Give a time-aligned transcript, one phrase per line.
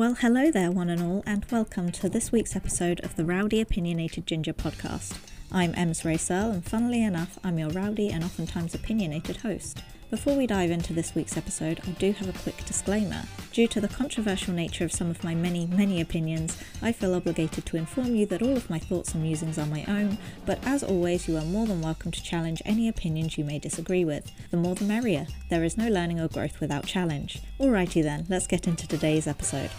[0.00, 3.60] Well, hello there, one and all, and welcome to this week's episode of the Rowdy
[3.60, 5.18] Opinionated Ginger podcast.
[5.52, 9.82] I'm Ems Ray Searle, and funnily enough, I'm your rowdy and oftentimes opinionated host.
[10.10, 13.24] Before we dive into this week's episode, I do have a quick disclaimer.
[13.52, 17.66] Due to the controversial nature of some of my many, many opinions, I feel obligated
[17.66, 20.82] to inform you that all of my thoughts and musings are my own, but as
[20.82, 24.32] always, you are more than welcome to challenge any opinions you may disagree with.
[24.50, 25.26] The more the merrier.
[25.50, 27.42] There is no learning or growth without challenge.
[27.60, 29.70] Alrighty then, let's get into today's episode.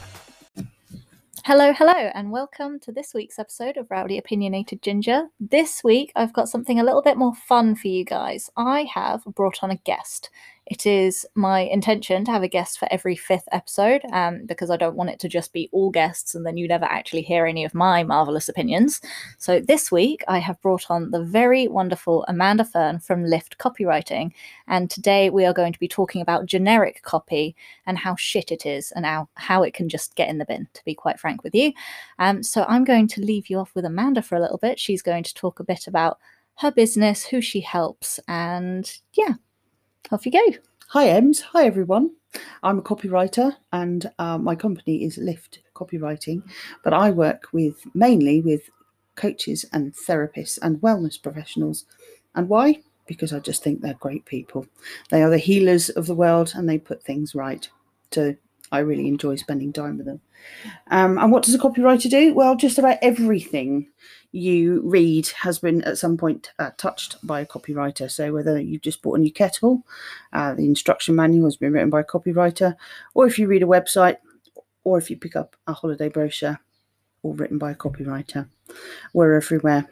[1.44, 5.24] Hello, hello, and welcome to this week's episode of Rowdy Opinionated Ginger.
[5.40, 8.52] This week, I've got something a little bit more fun for you guys.
[8.58, 10.30] I have brought on a guest.
[10.68, 14.78] It is my intention to have a guest for every fifth episode um, because I
[14.78, 17.66] don't want it to just be all guests and then you never actually hear any
[17.66, 19.02] of my marvelous opinions.
[19.38, 24.32] So this week, I have brought on the very wonderful Amanda Fern from Lift Copywriting.
[24.68, 28.66] And today we are going to be talking about generic copy and how shit it
[28.66, 31.44] is and how, how it can just get in the bin, to be quite frank
[31.44, 31.74] with you.
[32.20, 34.80] Um, so I'm going to leave you off with Amanda for a little bit.
[34.80, 36.20] She's going to talk a bit about
[36.60, 39.34] her business, who she helps, and yeah,
[40.10, 40.58] off you go.
[40.90, 41.42] Hi, Ems.
[41.42, 42.12] Hi, everyone.
[42.64, 46.44] I'm a copywriter and uh, my company is Lift Copywriting,
[46.84, 48.70] but I work with mainly with
[49.16, 51.86] coaches and therapists and wellness professionals.
[52.36, 52.82] And why?
[53.06, 54.66] Because I just think they're great people.
[55.10, 57.68] They are the healers of the world and they put things right.
[58.12, 58.36] So
[58.72, 60.22] I really enjoy spending time with them.
[60.90, 62.34] Um, and what does a copywriter do?
[62.34, 63.88] Well, just about everything
[64.32, 68.10] you read has been at some point uh, touched by a copywriter.
[68.10, 69.84] So whether you've just bought a new kettle,
[70.34, 72.76] uh, the instruction manual has been written by a copywriter,
[73.14, 74.18] or if you read a website,
[74.84, 76.60] or if you pick up a holiday brochure,
[77.24, 78.48] all written by a copywriter.
[79.14, 79.88] We're everywhere.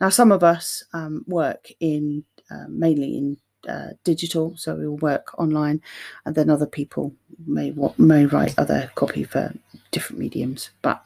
[0.00, 3.36] Now, some of us um, work in uh, mainly in
[3.68, 5.82] uh, digital, so we will work online,
[6.24, 7.12] and then other people
[7.46, 9.52] may may write other copy for
[9.90, 10.70] different mediums.
[10.82, 11.02] But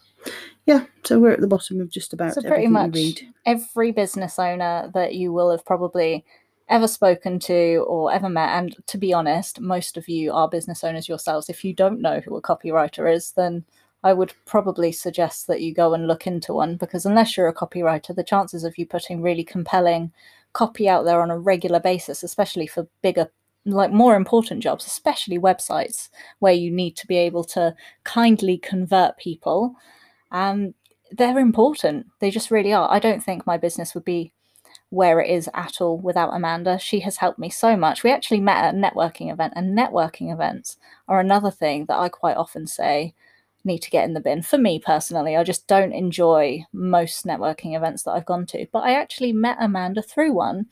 [0.67, 4.91] yeah, so we're at the bottom of just about so pretty much every business owner
[4.95, 6.25] that you will have probably
[6.69, 8.51] ever spoken to or ever met.
[8.51, 11.49] And to be honest, most of you are business owners yourselves.
[11.49, 13.65] If you don't know who a copywriter is, then
[14.03, 17.55] I would probably suggest that you go and look into one because unless you're a
[17.55, 20.13] copywriter, the chances of you putting really compelling
[20.53, 23.31] copy out there on a regular basis, especially for bigger
[23.67, 26.09] like more important jobs, especially websites
[26.39, 27.75] where you need to be able to
[28.05, 29.75] kindly convert people,
[30.31, 30.75] um,
[31.13, 32.07] they're important.
[32.21, 32.91] They just really are.
[32.91, 34.33] I don't think my business would be
[34.91, 36.79] where it is at all without Amanda.
[36.79, 38.03] She has helped me so much.
[38.03, 40.77] We actually met at a networking event, and networking events
[41.09, 43.15] are another thing that I quite often say
[43.65, 44.43] need to get in the bin.
[44.43, 48.81] For me personally, I just don't enjoy most networking events that I've gone to, but
[48.81, 50.67] I actually met Amanda through one.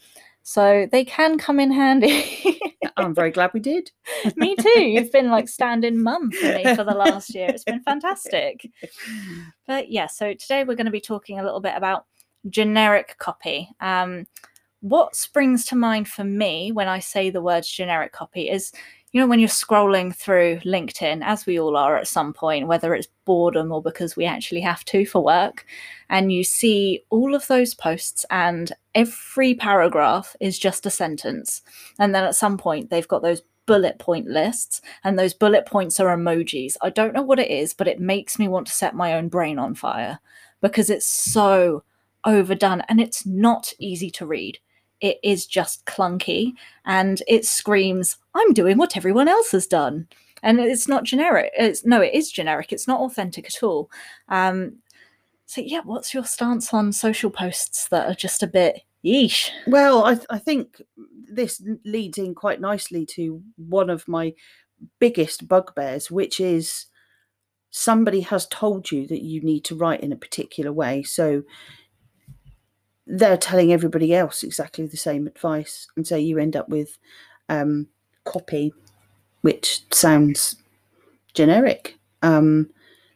[0.49, 2.59] So they can come in handy.
[2.97, 3.91] I'm very glad we did.
[4.37, 4.81] me too.
[4.81, 7.51] You've been like standing mum for me for the last year.
[7.51, 8.67] It's been fantastic.
[9.67, 12.07] But yeah, so today we're going to be talking a little bit about
[12.49, 13.69] generic copy.
[13.81, 14.25] Um,
[14.81, 18.73] what springs to mind for me when I say the words generic copy is
[19.13, 22.95] you know, when you're scrolling through LinkedIn, as we all are at some point, whether
[22.95, 25.65] it's boredom or because we actually have to for work,
[26.11, 31.63] and you see all of those posts, and every paragraph is just a sentence.
[31.99, 35.99] And then at some point, they've got those bullet point lists, and those bullet points
[36.01, 36.77] are emojis.
[36.83, 39.29] I don't know what it is, but it makes me want to set my own
[39.29, 40.19] brain on fire
[40.61, 41.83] because it's so
[42.25, 44.59] overdone and it's not easy to read
[45.01, 46.53] it is just clunky
[46.85, 50.09] and it screams, I'm doing what everyone else has done.
[50.43, 51.51] And it's not generic.
[51.59, 52.73] It's no, it is generic.
[52.73, 53.91] It's not authentic at all.
[54.29, 54.77] Um,
[55.47, 59.51] so yeah, what's your stance on social posts that are just a bit yeesh?
[59.67, 60.83] Well, I, th- I think
[61.31, 64.35] this leads in quite nicely to one of my
[65.01, 66.87] biggest bugbears, which is
[67.71, 71.03] somebody has told you that you need to write in a particular way.
[71.03, 71.43] So
[73.09, 76.99] they're telling everybody else exactly the same advice, and so you end up with
[77.49, 77.89] um,
[78.25, 78.73] copy,
[79.41, 80.57] which sounds
[81.33, 81.97] generic.
[82.23, 82.71] Um,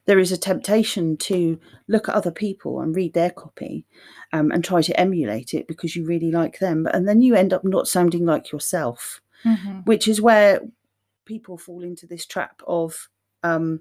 [0.06, 3.84] there is a temptation to look at other people and read their copy
[4.32, 7.52] um, and try to emulate it because you really like them, and then you end
[7.52, 9.80] up not sounding like yourself, mm-hmm.
[9.80, 10.60] which is where
[11.26, 13.08] people fall into this trap of
[13.42, 13.80] um,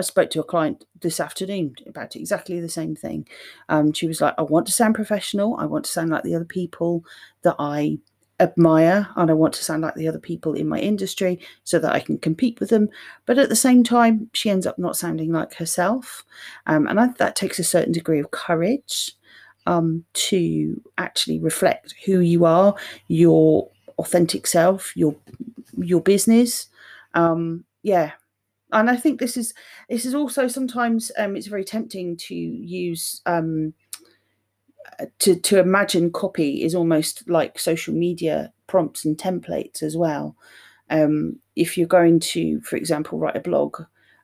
[0.00, 3.28] I spoke to a client this afternoon about exactly the same thing.
[3.68, 5.58] Um, she was like, I want to sound professional.
[5.58, 7.04] I want to sound like the other people
[7.42, 7.98] that I
[8.40, 11.92] admire and I want to sound like the other people in my industry so that
[11.92, 12.88] I can compete with them.
[13.26, 16.24] But at the same time, she ends up not sounding like herself.
[16.64, 19.14] Um, and I, that takes a certain degree of courage
[19.66, 22.74] um, to actually reflect who you are,
[23.08, 23.68] your
[23.98, 25.14] authentic self, your
[25.76, 26.68] your business.
[27.12, 28.12] Um, yeah,
[28.72, 29.54] and I think this is
[29.88, 33.74] this is also sometimes um, it's very tempting to use um,
[35.00, 40.36] uh, to to imagine copy is almost like social media prompts and templates as well.
[40.88, 43.76] Um, if you're going to, for example, write a blog,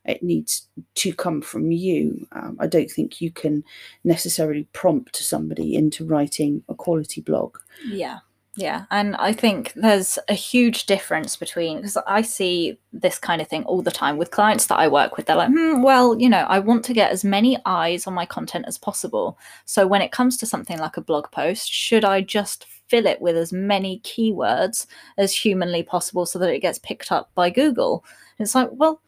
[0.04, 2.26] it needs to come from you.
[2.32, 3.64] Um, I don't think you can
[4.04, 7.58] necessarily prompt somebody into writing a quality blog.
[7.86, 8.18] Yeah.
[8.58, 13.48] Yeah, and I think there's a huge difference between because I see this kind of
[13.48, 15.26] thing all the time with clients that I work with.
[15.26, 18.24] They're like, hmm, well, you know, I want to get as many eyes on my
[18.24, 19.38] content as possible.
[19.66, 23.20] So when it comes to something like a blog post, should I just fill it
[23.20, 24.86] with as many keywords
[25.18, 28.06] as humanly possible so that it gets picked up by Google?
[28.38, 29.02] And it's like, well,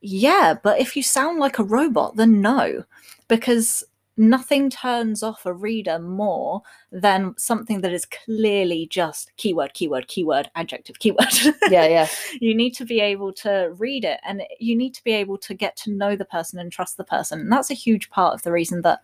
[0.00, 2.84] yeah, but if you sound like a robot, then no,
[3.26, 3.82] because
[4.16, 10.50] nothing turns off a reader more than something that is clearly just keyword, keyword, keyword,
[10.54, 11.32] adjective, keyword.
[11.70, 12.08] Yeah, yeah.
[12.40, 15.54] you need to be able to read it and you need to be able to
[15.54, 17.40] get to know the person and trust the person.
[17.40, 19.00] And that's a huge part of the reason that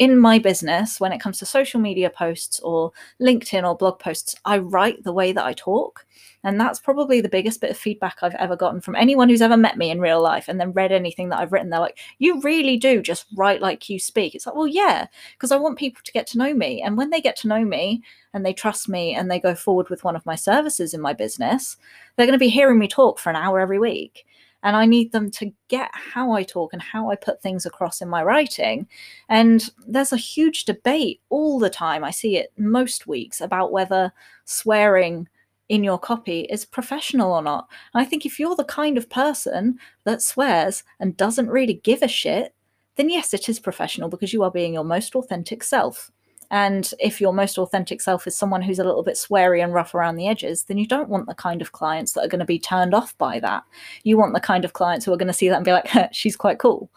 [0.00, 4.34] in my business, when it comes to social media posts or LinkedIn or blog posts,
[4.46, 6.06] I write the way that I talk.
[6.42, 9.58] And that's probably the biggest bit of feedback I've ever gotten from anyone who's ever
[9.58, 11.68] met me in real life and then read anything that I've written.
[11.68, 14.34] They're like, you really do just write like you speak.
[14.34, 16.80] It's like, well, yeah, because I want people to get to know me.
[16.80, 19.90] And when they get to know me and they trust me and they go forward
[19.90, 21.76] with one of my services in my business,
[22.16, 24.24] they're going to be hearing me talk for an hour every week
[24.62, 28.00] and I need them to get how I talk and how I put things across
[28.00, 28.86] in my writing.
[29.28, 32.04] And there's a huge debate all the time.
[32.04, 34.12] I see it most weeks about whether
[34.44, 35.28] swearing
[35.68, 37.68] in your copy is professional or not.
[37.94, 42.02] And I think if you're the kind of person that swears and doesn't really give
[42.02, 42.54] a shit,
[42.96, 46.10] then yes, it is professional because you are being your most authentic self.
[46.50, 49.94] And if your most authentic self is someone who's a little bit sweary and rough
[49.94, 52.44] around the edges, then you don't want the kind of clients that are going to
[52.44, 53.62] be turned off by that.
[54.02, 55.88] You want the kind of clients who are going to see that and be like,
[56.12, 56.90] she's quite cool.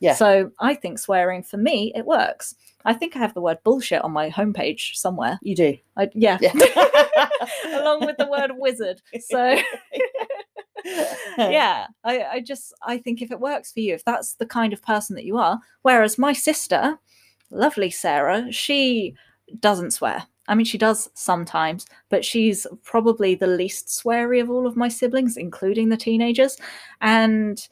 [0.00, 0.14] Yeah.
[0.14, 2.54] So I think swearing for me, it works.
[2.84, 5.38] I think I have the word bullshit on my homepage somewhere.
[5.42, 5.78] You do?
[5.96, 6.38] I, yeah.
[6.40, 6.52] yeah.
[7.80, 9.00] Along with the word wizard.
[9.20, 9.58] So
[11.38, 14.72] yeah, I, I just I think if it works for you, if that's the kind
[14.72, 16.98] of person that you are, whereas my sister,
[17.52, 19.14] lovely Sarah, she
[19.60, 20.24] doesn't swear.
[20.48, 24.88] I mean, she does sometimes, but she's probably the least sweary of all of my
[24.88, 26.56] siblings, including the teenagers.
[27.00, 27.66] And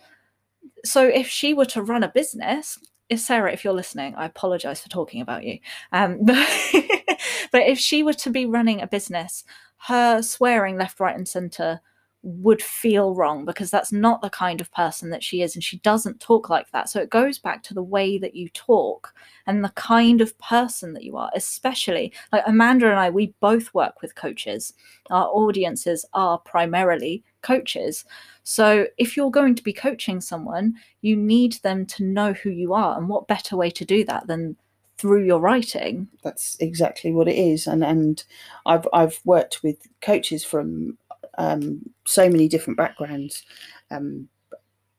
[0.85, 2.79] so, if she were to run a business,
[3.09, 5.59] if Sarah, if you're listening, I apologize for talking about you.
[5.93, 6.49] Um, but,
[7.53, 9.45] but if she were to be running a business,
[9.89, 11.81] her swearing left, right, and center
[12.23, 15.79] would feel wrong because that's not the kind of person that she is and she
[15.79, 16.89] doesn't talk like that.
[16.91, 19.15] So it goes back to the way that you talk
[19.47, 23.73] and the kind of person that you are especially like amanda and i we both
[23.73, 24.75] work with coaches.
[25.11, 28.05] Our audiences are primarily coaches.
[28.43, 32.75] So if you're going to be coaching someone you need them to know who you
[32.75, 34.57] are and what better way to do that than
[34.99, 36.09] through your writing.
[36.23, 38.23] That's exactly what it is and and
[38.67, 40.99] i've i've worked with coaches from
[41.39, 43.45] um, so many different backgrounds.
[43.91, 44.29] Um,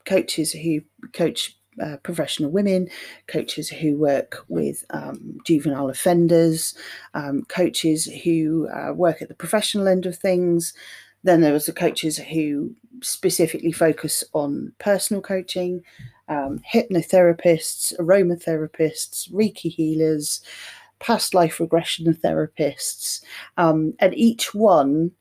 [0.06, 0.82] coaches who
[1.14, 2.90] coach uh, professional women,
[3.28, 6.76] coaches who work with um, juvenile offenders,
[7.14, 10.74] um, coaches who uh, work at the professional end of things.
[11.24, 15.84] Then there was the coaches who specifically focus on personal coaching,
[16.28, 20.42] um, hypnotherapists, aromatherapists, Reiki healers,
[21.00, 23.24] past life regression therapists,
[23.58, 25.12] um, and each one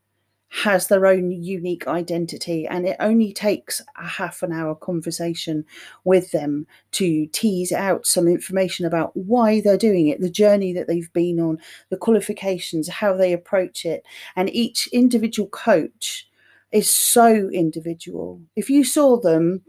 [0.51, 5.65] has their own unique identity and it only takes a half an hour conversation
[6.03, 10.89] with them to tease out some information about why they're doing it the journey that
[10.89, 11.57] they've been on
[11.89, 14.03] the qualifications how they approach it.
[14.35, 16.29] And each individual coach
[16.73, 18.41] is so individual.
[18.57, 19.63] If you saw them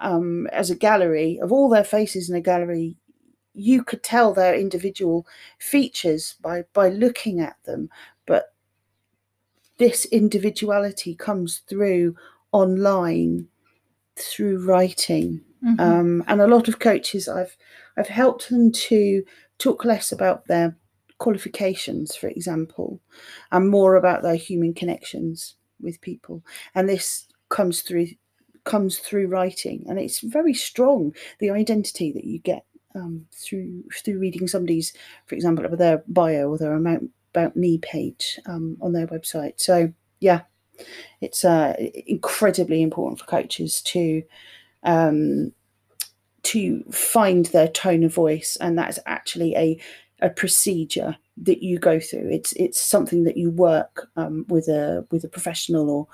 [0.00, 2.96] um, as a gallery of all their faces in a gallery
[3.54, 5.26] you could tell their individual
[5.60, 7.88] features by by looking at them.
[8.26, 8.53] But
[9.78, 12.16] this individuality comes through
[12.52, 13.48] online
[14.16, 15.40] through writing.
[15.64, 15.80] Mm-hmm.
[15.80, 17.56] um, and a lot of coaches i've
[17.96, 19.24] i've helped them to
[19.56, 20.76] talk less about their
[21.16, 23.00] qualifications for example
[23.50, 26.42] and more about their human connections with people.
[26.74, 28.08] And this comes through
[28.64, 29.84] comes through writing.
[29.88, 32.64] And it's very strong the identity that you get
[32.94, 34.92] um, through through reading somebody's
[35.26, 39.54] for example their bio or their amount about me page um, on their website.
[39.56, 40.42] So yeah,
[41.20, 41.74] it's uh,
[42.06, 44.22] incredibly important for coaches to
[44.82, 45.52] um,
[46.44, 49.80] to find their tone of voice, and that's actually a
[50.20, 52.28] a procedure that you go through.
[52.30, 56.06] It's it's something that you work um, with a with a professional or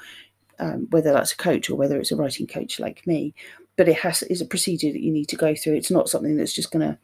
[0.59, 3.35] um, whether that's a coach or whether it's a writing coach like me,
[3.77, 5.75] but it has is a procedure that you need to go through.
[5.75, 6.99] It's not something that's just going to,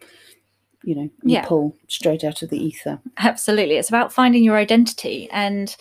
[0.87, 1.45] you know, you Yeah.
[1.45, 3.01] pull straight out of the ether.
[3.19, 3.75] Absolutely.
[3.77, 5.29] It's about finding your identity.
[5.33, 5.77] And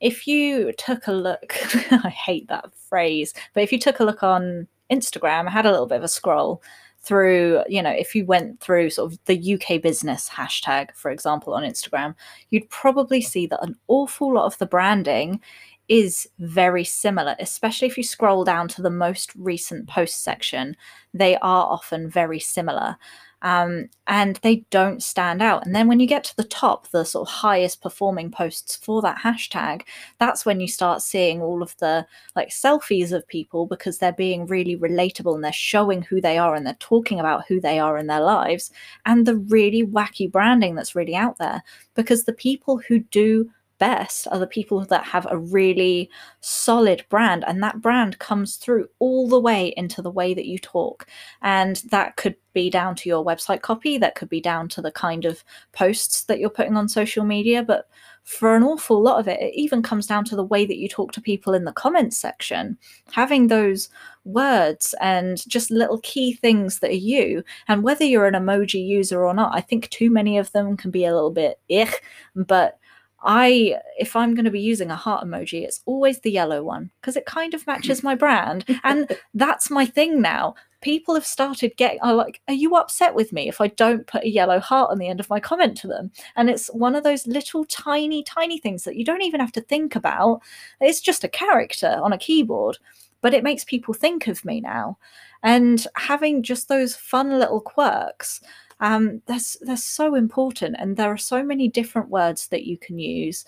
[0.00, 1.56] if you took a look,
[1.90, 5.70] I hate that phrase, but if you took a look on Instagram, I had a
[5.70, 6.62] little bit of a scroll
[7.02, 11.54] through, you know, if you went through sort of the UK business hashtag, for example,
[11.54, 12.14] on Instagram,
[12.50, 15.40] you'd probably see that an awful lot of the branding
[15.88, 20.76] is very similar, especially if you scroll down to the most recent post section.
[21.14, 22.96] They are often very similar
[23.42, 25.64] um, and they don't stand out.
[25.64, 29.00] And then when you get to the top, the sort of highest performing posts for
[29.02, 29.82] that hashtag,
[30.18, 32.06] that's when you start seeing all of the
[32.36, 36.54] like selfies of people because they're being really relatable and they're showing who they are
[36.54, 38.70] and they're talking about who they are in their lives
[39.06, 41.62] and the really wacky branding that's really out there
[41.94, 46.08] because the people who do best are the people that have a really
[46.40, 50.58] solid brand and that brand comes through all the way into the way that you
[50.58, 51.08] talk.
[51.42, 54.92] And that could be down to your website copy that could be down to the
[54.92, 57.88] kind of posts that you're putting on social media but
[58.24, 60.88] for an awful lot of it it even comes down to the way that you
[60.88, 62.76] talk to people in the comments section.
[63.12, 63.88] Having those
[64.24, 69.24] words and just little key things that are you and whether you're an emoji user
[69.24, 72.02] or not i think too many of them can be a little bit ich
[72.34, 72.78] but
[73.22, 76.90] I, if I'm going to be using a heart emoji, it's always the yellow one
[77.00, 78.64] because it kind of matches my brand.
[78.82, 80.54] And that's my thing now.
[80.80, 84.24] People have started getting, are like, are you upset with me if I don't put
[84.24, 86.10] a yellow heart on the end of my comment to them?
[86.36, 89.60] And it's one of those little tiny, tiny things that you don't even have to
[89.60, 90.40] think about.
[90.80, 92.78] It's just a character on a keyboard,
[93.20, 94.96] but it makes people think of me now.
[95.42, 98.40] And having just those fun little quirks
[98.80, 102.98] um, that's that's so important and there are so many different words that you can
[102.98, 103.44] use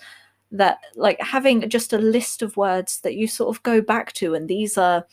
[0.51, 4.35] that like having just a list of words that you sort of go back to
[4.35, 5.07] and these are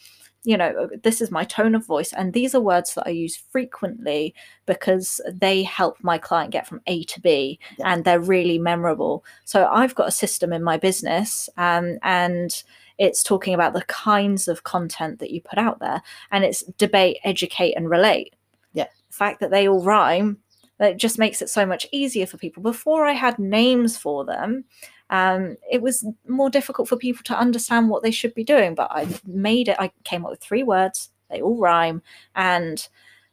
[0.44, 3.36] you know this is my tone of voice and these are words that i use
[3.36, 4.34] frequently
[4.66, 7.94] because they help my client get from a to b Yeah.
[7.94, 12.64] and they're really memorable so i've got a system in my business um, and
[12.98, 17.18] it's talking about the kinds of content that you put out there and it's debate
[17.24, 18.34] educate and relate
[18.80, 18.88] Yeah.
[19.10, 20.38] the fact that they all rhyme
[20.80, 22.64] that just makes it so much easier for people.
[22.64, 24.66] Before i had names for them
[25.12, 28.92] um, it was more difficult for people to understand what they should be doing but
[28.92, 32.02] i made it i came up with three words they all rhyme
[32.36, 32.88] and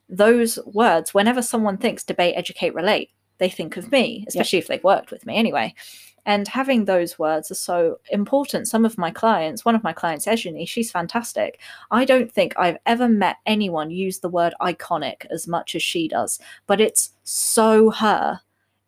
[0.09, 4.85] those words whenever someone thinks debate educate relate they think of me especially if they've
[4.85, 5.75] worked with me anyway
[6.27, 8.69] and having those words are so important.
[8.69, 11.61] Some of my clients one of my clients Ejani, she's fantastic.
[11.91, 16.09] I don't think i've ever met anyone use the word iconic as much as she
[16.09, 18.41] does but it's so her.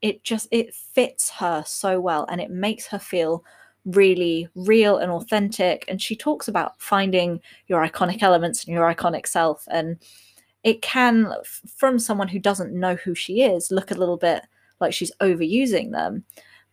[0.03, 3.45] It just it fits her so well and it makes her feel
[3.85, 5.85] really real and authentic.
[5.89, 9.99] And she talks about finding your iconic elements and your iconic self and
[10.65, 11.33] it can
[11.67, 14.43] from someone who doesn't know who she is look a little bit
[14.81, 16.25] like she's overusing them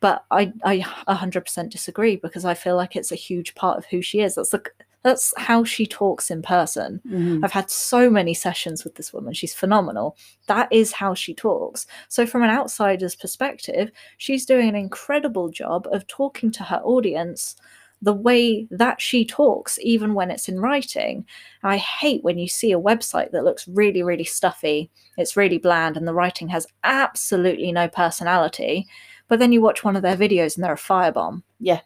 [0.06, 0.76] but i i
[1.08, 4.52] 100% disagree because i feel like it's a huge part of who she is that's
[4.56, 4.62] the
[5.06, 7.44] that's how she talks in person Mhm.
[7.44, 9.34] I've had so many sessions with this woman.
[9.36, 10.08] She's phenomenal.
[10.48, 11.86] That is how she talks.
[12.16, 17.56] So, from an outsider's perspective, she's doing an incredible job of talking to her audience
[18.02, 21.26] the way that she talks, even when it's in writing.
[21.64, 25.98] I hate when you see a website that looks really, really stuffy, it's really bland,
[25.98, 28.88] and the writing has absolutely no personality.
[29.28, 31.44] But then you watch one of their videos and they're a firebomb.
[31.60, 31.82] Yeah.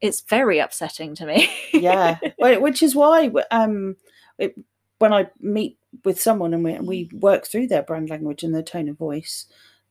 [0.00, 1.48] It's very upsetting to me.
[1.72, 3.96] yeah which is why um
[4.38, 4.54] it,
[4.98, 8.62] when i meet with someone and we, we work through their brand language and their
[8.62, 9.46] tone of voice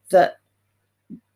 [0.09, 0.37] that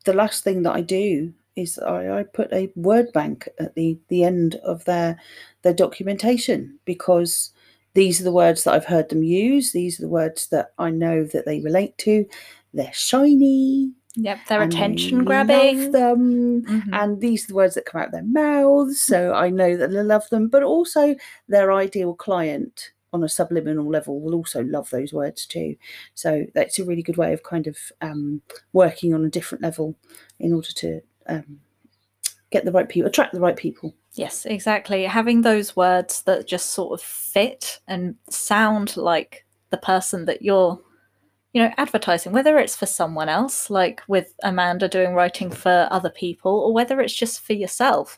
[0.05, 3.99] the last thing that i do is I, I put a word bank at the
[4.07, 5.19] the end of their
[5.63, 7.51] their documentation because
[7.93, 10.89] these are the words that i've heard them use these are the words that i
[10.89, 12.25] know that they relate to
[12.73, 15.91] they're shiny Yep, they're attention love grabbing.
[15.91, 16.89] them Mhm.
[16.91, 19.89] and these are the words that come out of their mouths so i know that
[19.91, 21.15] they love them but also
[21.47, 25.75] their ideal client on a subliminal level will also love those words too
[26.13, 28.41] so that's a really good way of kind of um,
[28.73, 29.95] working on a different level
[30.39, 31.61] in order to um,
[32.51, 35.05] get the right people attract the right people Yes, exactly.
[35.05, 40.81] Having those words that just sort of fit and sound like the person that you're,
[41.53, 46.09] you know, advertising, whether it's for someone else, like with Amanda doing writing for other
[46.09, 48.17] people, or whether it's just for yourself.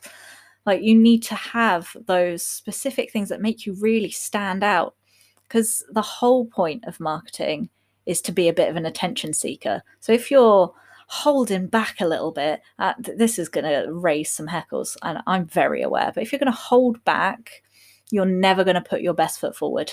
[0.66, 4.94] Like you need to have those specific things that make you really stand out.
[5.42, 7.68] Because the whole point of marketing
[8.06, 9.82] is to be a bit of an attention seeker.
[10.00, 10.72] So if you're
[11.06, 15.18] holding back a little bit, uh, th- this is going to raise some heckles, and
[15.26, 16.12] I'm very aware.
[16.14, 17.62] But if you're going to hold back,
[18.10, 19.92] you're never going to put your best foot forward.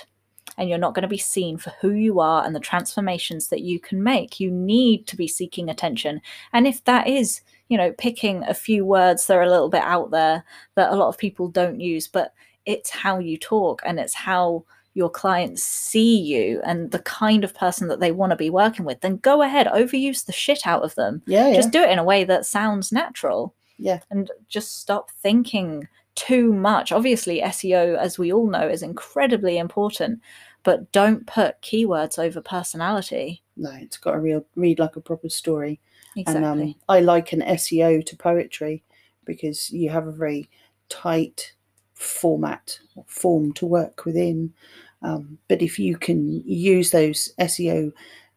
[0.58, 3.62] And you're not going to be seen for who you are and the transformations that
[3.62, 4.40] you can make.
[4.40, 6.22] You need to be seeking attention.
[6.54, 9.84] And if that is, you know, picking a few words that are a little bit
[9.84, 10.44] out there
[10.76, 12.34] that a lot of people don't use, but
[12.66, 17.56] it's how you talk and it's how your clients see you and the kind of
[17.56, 20.84] person that they want to be working with, then go ahead, overuse the shit out
[20.84, 21.22] of them.
[21.26, 21.56] Yeah, yeah.
[21.56, 24.00] Just do it in a way that sounds natural yeah.
[24.10, 26.92] and just stop thinking too much.
[26.92, 30.20] Obviously, SEO, as we all know, is incredibly important,
[30.64, 33.42] but don't put keywords over personality.
[33.58, 35.80] No, it's got to real read like a proper story.
[36.16, 36.44] Exactly.
[36.44, 38.84] And um, I liken SEO to poetry
[39.26, 40.50] because you have a very
[40.90, 41.54] tight
[41.94, 44.54] format or form to work within.
[45.02, 47.92] Um, but if you can use those SEO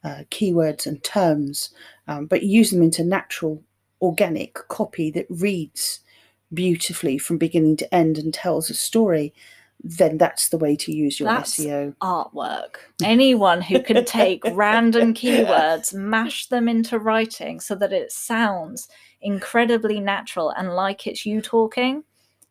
[0.04, 1.70] uh, keywords and terms,
[2.06, 3.62] um, but use them into natural,
[4.00, 6.00] organic copy that reads
[6.52, 9.32] beautifully from beginning to end and tells a story,
[9.82, 11.94] then that's the way to use your That's SEO.
[11.96, 12.76] artwork.
[13.02, 18.88] Anyone who can take random keywords, mash them into writing so that it sounds
[19.20, 22.04] incredibly natural and like it's you talking,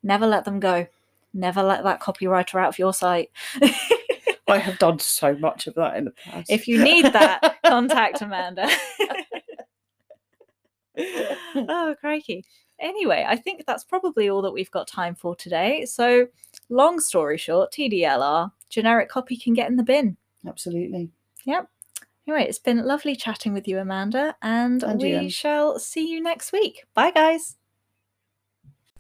[0.03, 0.85] never let them go.
[1.33, 3.31] Never let that copywriter out of your sight.
[4.47, 6.51] I have done so much of that in the past.
[6.51, 8.69] if you need that, contact Amanda.
[11.55, 12.45] oh, crikey.
[12.79, 15.85] Anyway, I think that's probably all that we've got time for today.
[15.85, 16.27] So,
[16.69, 20.17] long story short, TDLR, generic copy can get in the bin.
[20.45, 21.09] Absolutely.
[21.45, 21.69] Yep.
[22.27, 26.21] Anyway, it's been lovely chatting with you, Amanda, and, And we you, shall see you
[26.21, 26.83] next week.
[26.93, 27.57] Bye, guys.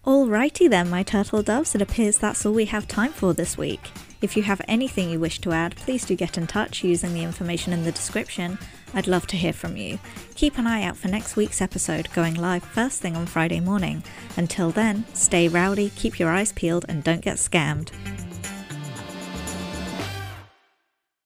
[0.05, 3.91] Alrighty then, my turtle doves, it appears that's all we have time for this week.
[4.21, 7.23] If you have anything you wish to add, please do get in touch using the
[7.23, 8.57] information in the description.
[8.93, 9.99] I'd love to hear from you.
[10.35, 14.03] Keep an eye out for next week's episode going live first thing on Friday morning.
[14.37, 17.91] Until then, stay rowdy, keep your eyes peeled, and don't get scammed.